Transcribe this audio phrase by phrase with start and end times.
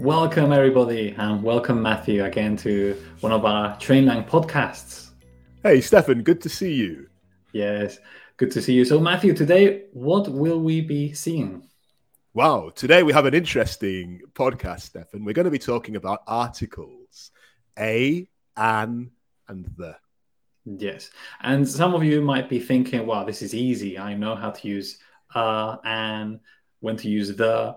[0.00, 5.10] Welcome, everybody, and welcome, Matthew, again to one of our Trainlang podcasts.
[5.62, 7.10] Hey, Stefan, good to see you.
[7.52, 7.98] Yes,
[8.38, 8.86] good to see you.
[8.86, 11.68] So, Matthew, today, what will we be seeing?
[12.32, 15.22] Wow, today we have an interesting podcast, Stefan.
[15.22, 17.30] We're going to be talking about articles
[17.78, 18.26] a,
[18.56, 19.10] an,
[19.48, 19.96] and the.
[20.64, 21.10] Yes,
[21.42, 23.98] and some of you might be thinking, wow, this is easy.
[23.98, 24.98] I know how to use
[25.34, 26.40] uh, an,
[26.80, 27.76] when to use the.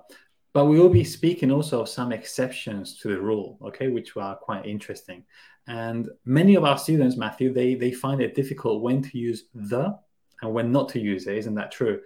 [0.53, 4.35] But we will be speaking also of some exceptions to the rule, okay, which are
[4.35, 5.23] quite interesting.
[5.67, 9.97] And many of our students, Matthew, they they find it difficult when to use the
[10.41, 11.37] and when not to use it.
[11.37, 12.01] Isn't that true?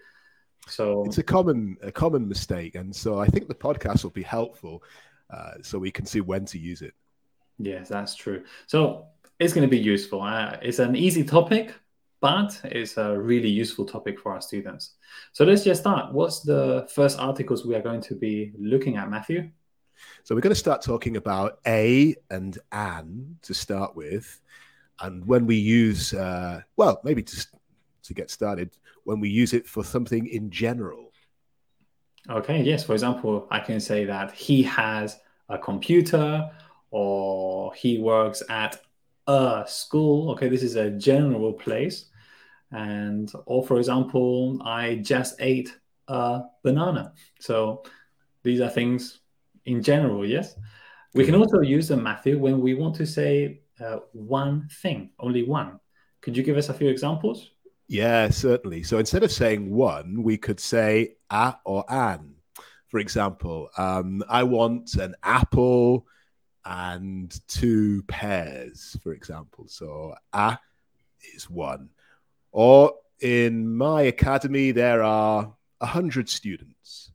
[0.68, 4.24] So it's a common a common mistake, and so I think the podcast will be
[4.24, 4.84] helpful,
[5.30, 6.94] uh, so we can see when to use it.
[7.58, 8.44] Yes, that's true.
[8.68, 9.08] So
[9.40, 10.22] it's going to be useful.
[10.22, 11.74] Uh, it's an easy topic,
[12.20, 14.96] but it's a really useful topic for our students.
[15.34, 16.14] So let's just start.
[16.14, 19.50] What's the first articles we are going to be looking at, Matthew?
[20.24, 24.42] So we're going to start talking about a and an to start with,
[25.00, 27.48] and when we use, uh, well, maybe to
[28.04, 28.72] to get started,
[29.04, 31.12] when we use it for something in general.
[32.30, 32.62] Okay.
[32.62, 32.84] Yes.
[32.84, 36.50] For example, I can say that he has a computer,
[36.92, 38.80] or he works at
[39.28, 40.32] a school.
[40.32, 42.06] Okay, this is a general place.
[42.72, 47.14] And, or for example, I just ate a banana.
[47.40, 47.84] So
[48.44, 49.20] these are things
[49.66, 50.56] in general, yes?
[51.14, 55.44] We can also use the Matthew when we want to say uh, one thing, only
[55.44, 55.80] one.
[56.22, 57.52] Could you give us a few examples?
[57.88, 58.84] Yeah, certainly.
[58.84, 62.36] So instead of saying one, we could say a or an.
[62.88, 66.06] For example, um, I want an apple
[66.68, 69.66] and two pears, for example.
[69.68, 70.60] So a
[71.34, 71.90] is one.
[72.52, 77.12] Or in my academy, there are 100 students.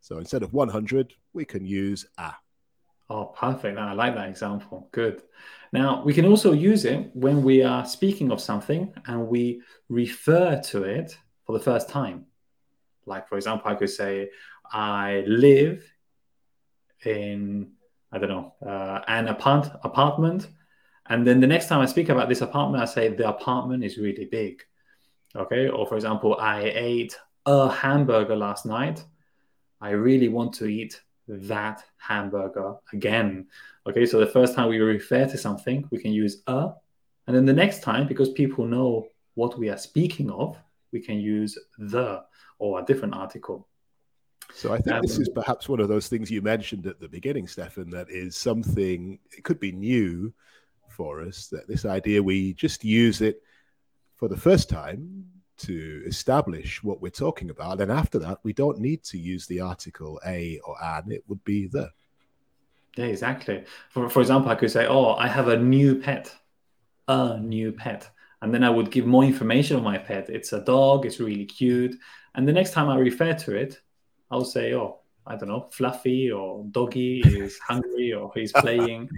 [0.00, 2.32] So instead of 100, we can use a.
[3.08, 3.78] Oh, perfect.
[3.78, 4.88] I like that example.
[4.90, 5.22] Good.
[5.72, 10.60] Now, we can also use it when we are speaking of something and we refer
[10.60, 12.26] to it for the first time.
[13.06, 14.30] Like, for example, I could say,
[14.70, 15.84] I live
[17.04, 17.72] in
[18.12, 20.48] I don't know, uh, an apart- apartment.
[21.06, 23.98] And then the next time I speak about this apartment, I say the apartment is
[23.98, 24.62] really big.
[25.34, 25.68] Okay.
[25.68, 29.04] Or for example, I ate a hamburger last night.
[29.80, 33.46] I really want to eat that hamburger again.
[33.86, 34.06] Okay.
[34.06, 36.70] So the first time we refer to something, we can use a.
[37.26, 40.58] And then the next time, because people know what we are speaking of,
[40.92, 42.22] we can use the
[42.58, 43.66] or a different article.
[44.54, 47.08] So I think um, this is perhaps one of those things you mentioned at the
[47.08, 50.32] beginning, Stefan, that is something, it could be new
[50.88, 53.42] for us, that this idea we just use it
[54.14, 55.24] for the first time
[55.58, 57.80] to establish what we're talking about.
[57.80, 61.42] And after that, we don't need to use the article a or an, it would
[61.44, 61.90] be the.
[62.96, 63.64] Yeah, exactly.
[63.90, 66.34] For, for example, I could say, oh, I have a new pet,
[67.08, 68.10] a new pet.
[68.42, 70.28] And then I would give more information on my pet.
[70.28, 71.94] It's a dog, it's really cute.
[72.34, 73.80] And the next time I refer to it,
[74.32, 79.10] I'll say, oh, I don't know, Fluffy or Doggy is hungry or he's playing.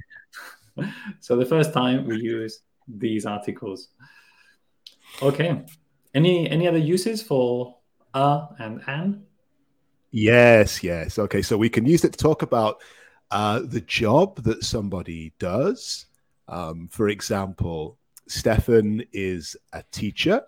[1.21, 3.89] so the first time we use these articles.
[5.23, 5.65] Okay.
[6.15, 7.77] Any any other uses for
[8.13, 9.25] a and an?
[10.11, 11.19] Yes, yes.
[11.19, 12.83] Okay, so we can use it to talk about
[13.31, 16.07] uh, the job that somebody does.
[16.47, 17.99] Um, for example,
[18.29, 20.43] Stefan is a teacher.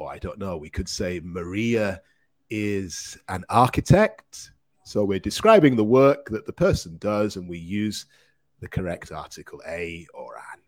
[0.00, 0.56] Oh, I don't know.
[0.56, 2.02] We could say Maria
[2.50, 4.50] is an architect.
[4.84, 8.06] So we're describing the work that the person does, and we use
[8.60, 10.60] the correct article, a or an.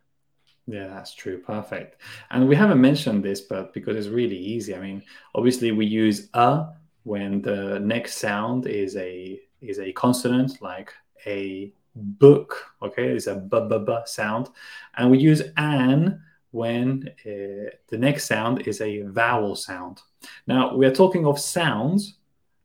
[0.67, 1.39] Yeah, that's true.
[1.39, 2.03] Perfect.
[2.31, 4.75] And we haven't mentioned this, but because it's really easy.
[4.75, 5.03] I mean,
[5.35, 6.67] obviously we use a
[7.05, 10.93] when the next sound is a is a consonant, like
[11.27, 12.67] a book.
[12.83, 14.51] Okay, it's a b b b sound,
[14.97, 20.03] and we use an when uh, the next sound is a vowel sound.
[20.47, 22.17] Now, we are talking of sounds,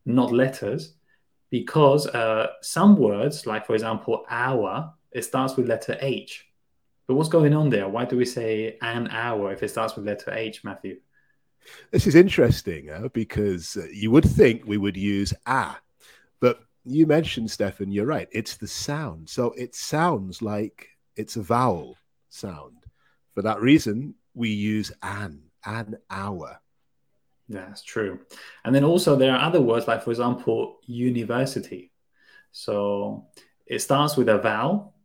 [0.05, 0.93] not letters,
[1.49, 6.47] because uh, some words, like for example, hour, it starts with letter H.
[7.07, 7.87] But what's going on there?
[7.87, 10.99] Why do we say an hour if it starts with letter H, Matthew?
[11.91, 15.75] This is interesting uh, because uh, you would think we would use a,
[16.39, 18.27] but you mentioned, Stefan, you're right.
[18.31, 19.29] It's the sound.
[19.29, 21.97] So it sounds like it's a vowel
[22.29, 22.77] sound.
[23.33, 26.59] For that reason, we use an, an hour.
[27.49, 28.19] That's true.
[28.63, 31.91] And then also there are other words like, for example, university.
[32.51, 33.27] So
[33.65, 34.95] it starts with a vowel,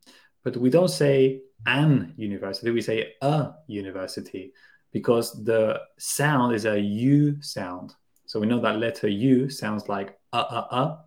[0.44, 4.52] but we don't say an university, we say a university
[4.92, 7.94] because the sound is a U sound.
[8.26, 11.04] So we know that letter U sounds like a, a, a,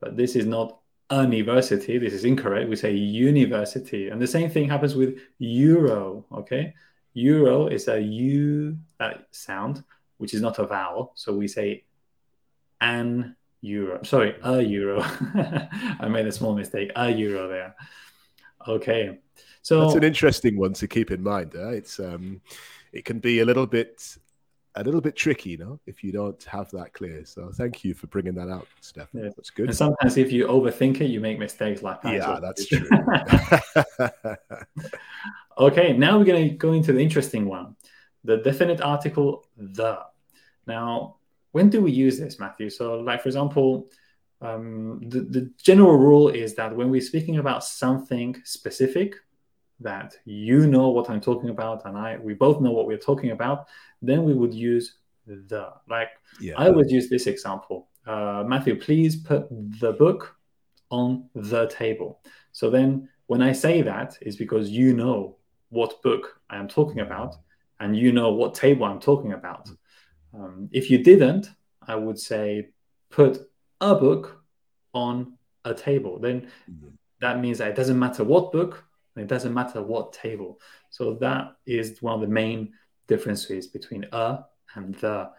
[0.00, 0.80] but this is not
[1.10, 1.98] university.
[1.98, 2.68] This is incorrect.
[2.68, 4.08] We say university.
[4.08, 6.24] And the same thing happens with euro.
[6.32, 6.74] Okay.
[7.14, 9.82] Euro is a U that sound,
[10.20, 11.12] which is not a vowel.
[11.14, 11.84] So we say
[12.80, 14.02] an euro.
[14.04, 15.00] Sorry, a euro.
[15.98, 16.92] I made a small mistake.
[16.94, 17.74] A euro there.
[18.68, 19.18] Okay.
[19.62, 21.54] So that's an interesting one to keep in mind.
[21.56, 22.42] Uh, it's um,
[22.92, 24.18] it can be a little bit
[24.76, 27.24] a little bit tricky, you know, if you don't have that clear.
[27.24, 29.24] So thank you for bringing that out, Stefan.
[29.24, 29.30] Yeah.
[29.36, 29.68] That's good.
[29.68, 32.14] And sometimes if you overthink it, you make mistakes like that.
[32.14, 32.88] Yeah, that's true.
[35.58, 37.76] okay, now we're going to go into the interesting one,
[38.22, 40.00] the definite article the.
[40.70, 41.16] Now,
[41.52, 42.70] when do we use this, Matthew?
[42.70, 43.88] So, like for example,
[44.40, 49.16] um, the, the general rule is that when we're speaking about something specific,
[49.80, 53.30] that you know what I'm talking about and I we both know what we're talking
[53.30, 53.66] about,
[54.00, 54.86] then we would use
[55.26, 55.72] the.
[55.88, 56.54] Like yeah.
[56.56, 57.88] I would use this example.
[58.06, 59.42] Uh, Matthew, please put
[59.80, 60.36] the book
[60.90, 62.20] on the table.
[62.52, 65.36] So then when I say that is because you know
[65.70, 67.36] what book I am talking about
[67.80, 69.68] and you know what table I'm talking about.
[70.34, 71.50] Um, if you didn't,
[71.86, 72.68] I would say
[73.10, 73.50] put
[73.80, 74.42] a book
[74.92, 75.34] on
[75.64, 76.18] a table.
[76.18, 76.88] Then mm-hmm.
[77.20, 78.84] that means that it doesn't matter what book,
[79.16, 80.60] it doesn't matter what table.
[80.90, 82.72] So that is one of the main
[83.06, 84.44] differences between a
[84.74, 85.30] and the.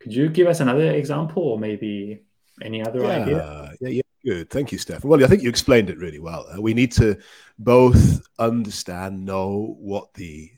[0.00, 2.24] Could you give us another example or maybe
[2.60, 3.74] any other yeah, idea?
[3.80, 4.50] Yeah, yeah, good.
[4.50, 5.08] Thank you, Stefan.
[5.08, 6.46] Well, I think you explained it really well.
[6.52, 7.16] Uh, we need to
[7.58, 10.50] both understand, know what the,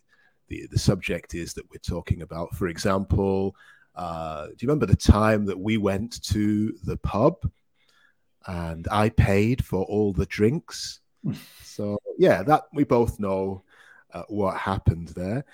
[0.49, 2.55] the the subject is that we're talking about.
[2.55, 3.55] For example,
[3.95, 7.51] uh, do you remember the time that we went to the pub
[8.47, 11.01] and I paid for all the drinks?
[11.63, 13.63] so yeah, that we both know
[14.13, 15.45] uh, what happened there.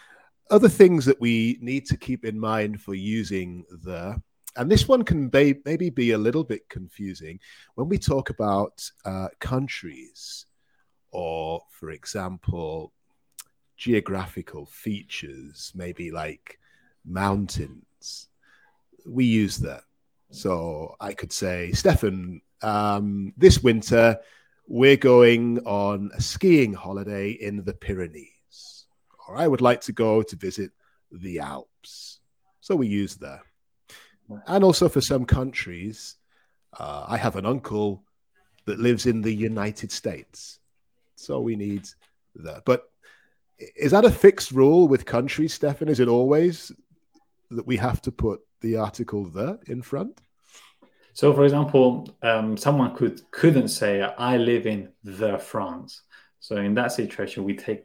[0.50, 4.20] Other things that we need to keep in mind for using the,
[4.56, 7.40] and this one can be, maybe be a little bit confusing
[7.74, 10.46] when we talk about uh, countries
[11.10, 12.92] or, for example,
[13.82, 16.60] geographical features, maybe like
[17.04, 18.28] mountains.
[19.04, 19.82] We use that.
[20.30, 24.20] So I could say, Stefan, um, this winter
[24.68, 28.86] we're going on a skiing holiday in the Pyrenees,
[29.26, 30.70] or I would like to go to visit
[31.10, 32.20] the Alps.
[32.60, 33.40] So we use that.
[34.46, 36.14] And also for some countries,
[36.78, 38.04] uh, I have an uncle
[38.66, 40.60] that lives in the United States.
[41.16, 41.88] So we need
[42.36, 42.64] that.
[42.64, 42.91] But
[43.76, 45.88] is that a fixed rule with countries, Stefan?
[45.88, 46.72] Is it always
[47.50, 50.20] that we have to put the article the in front?
[51.14, 56.02] So, for example, um, someone could couldn't say I live in the France.
[56.40, 57.84] So in that situation, we take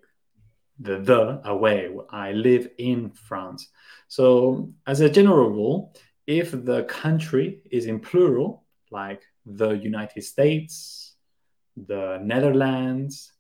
[0.79, 1.89] the the away.
[2.09, 3.69] I live in France.
[4.07, 5.93] So as a general rule,
[6.25, 11.15] if the country is in plural, like the United States,
[11.75, 13.33] the Netherlands,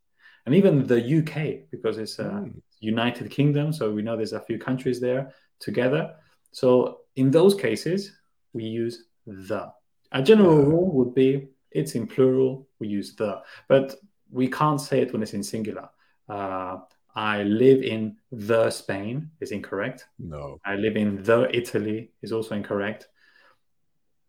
[0.47, 2.53] and even the UK, because it's a mm.
[2.79, 6.15] United Kingdom, so we know there's a few countries there together.
[6.51, 8.13] So in those cases,
[8.53, 9.69] we use the.
[10.13, 13.95] A general rule would be it's in plural, we use the, but
[14.31, 15.89] we can't say it when it's in singular.
[16.29, 16.77] Uh,
[17.13, 20.05] I live in the Spain is incorrect.
[20.17, 20.61] No.
[20.65, 23.09] I live in the Italy is also incorrect.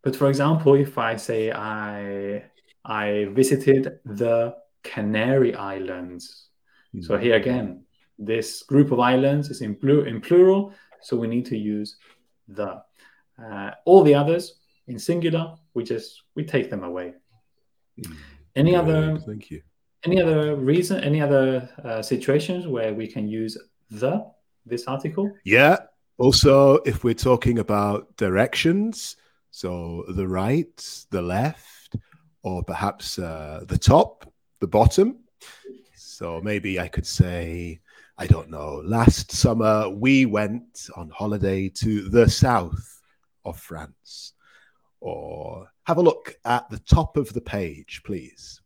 [0.03, 2.43] But for example, if I say I
[2.85, 4.57] I visited the
[4.95, 6.49] Canary Islands,
[6.95, 7.05] mm-hmm.
[7.07, 7.85] so here again,
[8.19, 11.97] this group of islands is in, blue, in plural, so we need to use
[12.49, 12.83] the.
[13.39, 17.15] Uh, all the others in singular, we just we take them away.
[18.01, 18.17] Mm.
[18.57, 19.19] Any other?
[19.25, 19.63] Thank you.
[20.05, 21.05] Any other reason?
[21.05, 23.57] Any other uh, situations where we can use
[23.91, 24.27] the
[24.67, 25.31] this article?
[25.45, 25.77] Yeah.
[26.19, 29.17] Also, if we're talking about directions,
[29.51, 31.95] so the right, the left,
[32.43, 34.27] or perhaps uh, the top,
[34.61, 35.19] the bottom.
[35.95, 37.81] So maybe I could say,
[38.17, 43.03] I don't know, last summer we went on holiday to the south
[43.45, 44.33] of France
[45.01, 48.61] or have a look at the top of the page, please.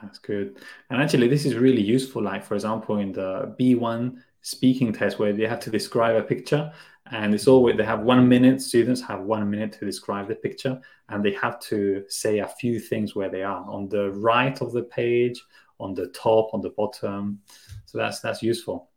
[0.00, 0.58] That's good.
[0.88, 2.22] And actually, this is really useful.
[2.22, 6.72] Like, for example, in the B1 speaking test, where they have to describe a picture,
[7.10, 10.80] and it's always they have one minute, students have one minute to describe the picture,
[11.08, 14.72] and they have to say a few things where they are on the right of
[14.72, 15.42] the page,
[15.78, 17.40] on the top, on the bottom.
[17.86, 18.88] So that's that's useful.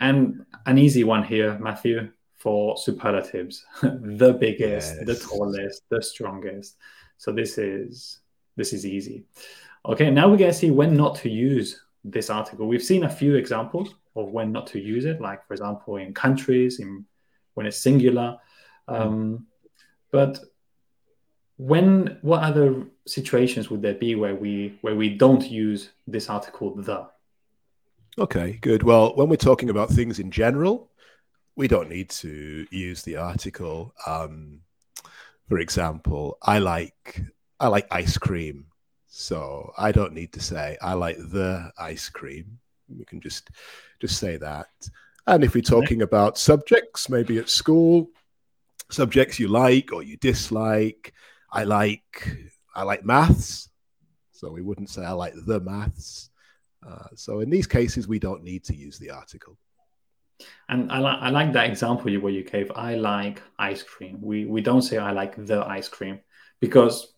[0.00, 2.10] And an easy one here, Matthew
[2.42, 5.06] for superlatives the biggest yes.
[5.06, 6.76] the tallest the strongest
[7.16, 8.18] so this is
[8.56, 9.24] this is easy
[9.86, 13.08] okay now we're going to see when not to use this article we've seen a
[13.08, 17.04] few examples of when not to use it like for example in countries in
[17.54, 18.38] when it's singular
[18.88, 19.46] um,
[20.10, 20.38] but
[21.56, 26.74] when what other situations would there be where we where we don't use this article
[26.74, 27.08] the?
[28.18, 28.82] Okay, good.
[28.82, 30.90] Well, when we're talking about things in general,
[31.56, 33.94] we don't need to use the article.
[34.06, 34.60] Um,
[35.48, 37.22] for example, I like
[37.60, 38.66] I like ice cream,
[39.06, 42.58] so I don't need to say I like the ice cream.
[42.88, 43.50] We can just
[44.00, 44.68] just say that.
[45.26, 48.10] And if we're talking about subjects, maybe at school,
[48.90, 51.12] subjects you like or you dislike,
[51.50, 52.28] I like
[52.74, 53.68] I like maths,
[54.32, 56.30] so we wouldn't say I like the maths.
[56.86, 59.56] Uh, so in these cases, we don't need to use the article.
[60.68, 62.72] And I like I like that example you where you gave.
[62.74, 64.18] I like ice cream.
[64.20, 66.20] We we don't say I like the ice cream
[66.60, 67.12] because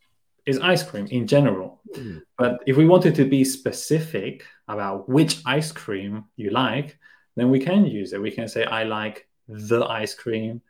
[0.44, 1.80] it's ice cream in general.
[1.94, 2.22] Mm.
[2.36, 6.98] But if we wanted to be specific about which ice cream you like,
[7.36, 8.20] then we can use it.
[8.20, 10.62] We can say I like the ice cream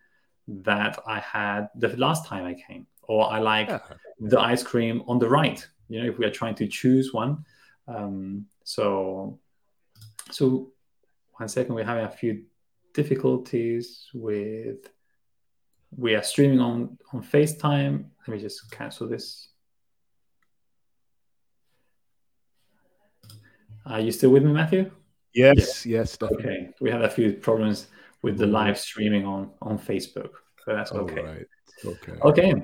[0.49, 3.80] that I had the last time I came, or I like yeah.
[4.21, 5.66] the ice cream on the right.
[5.88, 7.44] You know, if we are trying to choose one.
[7.87, 9.38] Um, so,
[10.30, 10.73] so
[11.35, 12.44] one second, we're having a few
[12.92, 14.90] difficulties with.
[15.97, 18.04] We are streaming on on Facebook.
[18.26, 19.49] Let me just cancel this.
[23.87, 24.90] Are you still with me, Matthew?
[25.35, 25.99] Yes, yeah.
[25.99, 26.45] yes, definitely.
[26.45, 27.88] Okay, we had a few problems
[28.23, 30.31] with the live streaming on on Facebook,
[30.64, 31.23] so that's okay.
[31.23, 31.47] Right.
[31.85, 32.12] Okay.
[32.23, 32.55] Okay.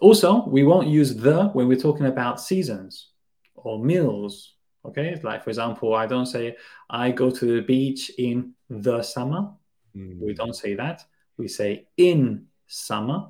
[0.00, 3.10] Also, we won't use the when we're talking about seasons
[3.54, 4.54] or meals.
[4.84, 6.56] Okay, like for example, I don't say
[6.90, 9.50] I go to the beach in the summer.
[9.96, 10.20] Mm.
[10.20, 11.04] We don't say that.
[11.36, 13.28] We say in summer,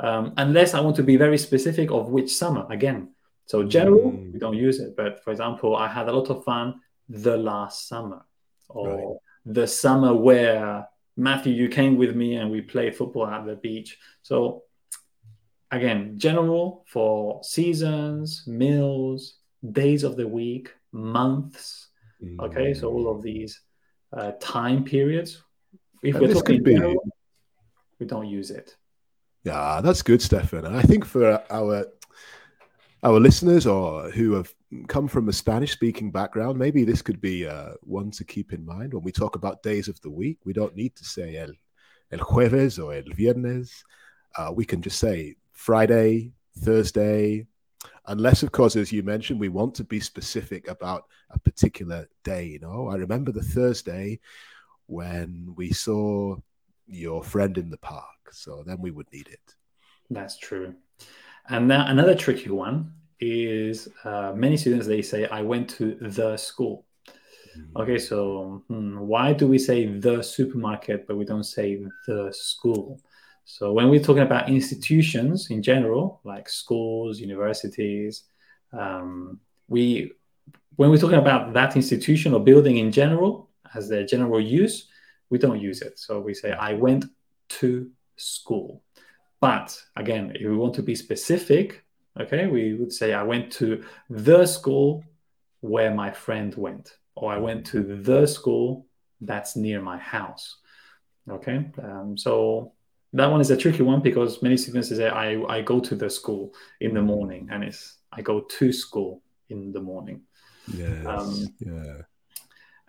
[0.00, 2.66] um, unless I want to be very specific of which summer.
[2.70, 3.10] Again,
[3.46, 4.32] so general, mm.
[4.32, 4.96] we don't use it.
[4.96, 8.24] But for example, I had a lot of fun the last summer,
[8.68, 9.54] or right.
[9.54, 13.98] the summer where Matthew, you came with me and we played football at the beach.
[14.22, 14.62] So
[15.70, 19.38] again, general for seasons, meals,
[19.72, 21.88] days of the week, months.
[22.22, 22.40] Mm.
[22.40, 23.60] Okay, so all of these
[24.12, 25.42] uh, time periods.
[26.02, 27.10] If and we're talking general, be...
[27.98, 28.76] we don't use it.
[29.44, 30.64] Yeah, that's good, Stefan.
[30.64, 31.86] And I think for our
[33.02, 34.52] our listeners or who have
[34.86, 38.64] come from a Spanish speaking background, maybe this could be uh, one to keep in
[38.64, 40.38] mind when we talk about days of the week.
[40.44, 41.52] We don't need to say el,
[42.12, 43.70] el jueves or el viernes.
[44.36, 47.46] Uh, we can just say Friday, Thursday,
[48.06, 52.44] unless, of course, as you mentioned, we want to be specific about a particular day.
[52.44, 54.20] You know, I remember the Thursday
[54.86, 56.36] when we saw
[56.86, 58.32] your friend in the park.
[58.32, 59.54] So then we would need it.
[60.10, 60.74] That's true.
[61.48, 66.36] And now another tricky one is uh, many students they say I went to the
[66.36, 66.84] school.
[67.56, 67.76] Mm-hmm.
[67.82, 73.00] Okay, so hmm, why do we say the supermarket but we don't say the school?
[73.44, 78.24] So when we're talking about institutions in general, like schools, universities,
[78.72, 80.12] um, we
[80.76, 84.88] when we're talking about that institution or building in general as their general use,
[85.30, 85.98] we don't use it.
[85.98, 87.06] So we say I went
[87.60, 88.82] to school.
[89.40, 91.84] But again, if we want to be specific,
[92.20, 95.04] okay, we would say I went to the school
[95.60, 98.86] where my friend went, or I went to the school
[99.20, 100.56] that's near my house.
[101.30, 102.72] Okay, um, so
[103.12, 106.10] that one is a tricky one because many students say I, I go to the
[106.10, 110.22] school in the morning and it's I go to school in the morning.
[110.74, 111.06] Yes.
[111.06, 112.02] Um, yeah.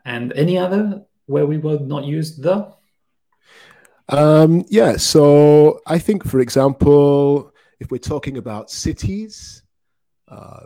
[0.06, 2.74] And any other where we would not use the?
[4.10, 4.98] Um, yeah.
[4.98, 7.49] So I think, for example,
[7.80, 9.64] if we're talking about cities,
[10.28, 10.62] uh,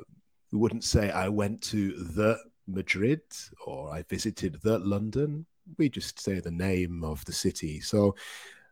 [0.52, 3.22] we wouldn't say I went to the Madrid
[3.66, 5.46] or I visited the London.
[5.78, 7.80] We just say the name of the city.
[7.80, 8.16] So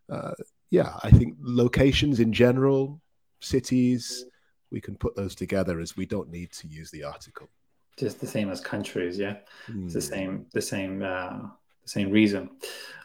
[0.10, 0.34] uh,
[0.70, 3.02] yeah, I think locations in general,
[3.42, 4.26] cities,
[4.72, 7.50] we can put those together as we don't need to use the article.
[7.98, 9.38] Just the same as countries, yeah.
[9.70, 9.86] Mm.
[9.86, 10.06] It's the hmm.
[10.06, 11.40] same, the same, uh,
[11.84, 12.50] the same reason.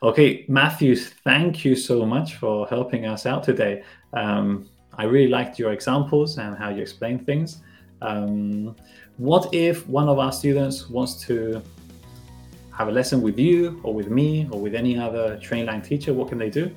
[0.02, 3.82] Okay, Matthew, thank you so much for helping us out today.
[4.12, 7.62] Um, I really liked your examples and how you explain things.
[8.02, 8.74] Um,
[9.18, 11.62] what if one of our students wants to
[12.72, 16.12] have a lesson with you or with me or with any other Trainlang teacher?
[16.12, 16.70] What can they do?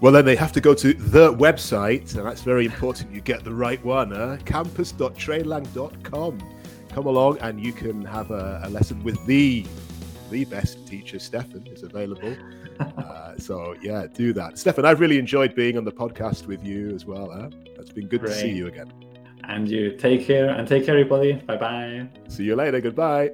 [0.00, 3.42] Well, then they have to go to the website, and that's very important you get
[3.42, 6.38] the right one, uh, campus.trainlang.com.
[6.88, 9.66] Come along and you can have a, a lesson with the
[10.30, 12.36] the best teacher, Stefan, is available.
[12.80, 14.58] Uh, so, yeah, do that.
[14.58, 17.30] Stefan, I've really enjoyed being on the podcast with you as well.
[17.30, 17.50] Huh?
[17.78, 18.32] It's been good Great.
[18.32, 18.92] to see you again.
[19.44, 21.32] And you take care and take care, everybody.
[21.32, 22.08] Bye bye.
[22.28, 22.80] See you later.
[22.80, 23.30] Goodbye.